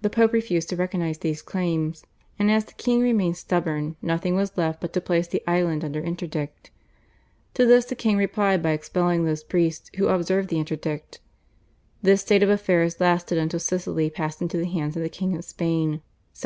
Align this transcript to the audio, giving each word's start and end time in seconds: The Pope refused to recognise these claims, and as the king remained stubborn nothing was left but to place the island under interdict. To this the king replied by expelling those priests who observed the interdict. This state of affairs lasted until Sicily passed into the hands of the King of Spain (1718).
The 0.00 0.08
Pope 0.08 0.32
refused 0.32 0.70
to 0.70 0.76
recognise 0.76 1.18
these 1.18 1.42
claims, 1.42 2.06
and 2.38 2.50
as 2.50 2.64
the 2.64 2.72
king 2.72 3.02
remained 3.02 3.36
stubborn 3.36 3.96
nothing 4.00 4.34
was 4.34 4.56
left 4.56 4.80
but 4.80 4.94
to 4.94 5.00
place 5.02 5.26
the 5.28 5.42
island 5.46 5.84
under 5.84 6.00
interdict. 6.00 6.70
To 7.52 7.66
this 7.66 7.84
the 7.84 7.94
king 7.94 8.16
replied 8.16 8.62
by 8.62 8.70
expelling 8.70 9.26
those 9.26 9.44
priests 9.44 9.90
who 9.98 10.08
observed 10.08 10.48
the 10.48 10.58
interdict. 10.58 11.20
This 12.00 12.22
state 12.22 12.42
of 12.42 12.48
affairs 12.48 12.98
lasted 12.98 13.36
until 13.36 13.60
Sicily 13.60 14.08
passed 14.08 14.40
into 14.40 14.56
the 14.56 14.64
hands 14.64 14.96
of 14.96 15.02
the 15.02 15.10
King 15.10 15.36
of 15.36 15.44
Spain 15.44 16.00
(1718). 16.00 16.02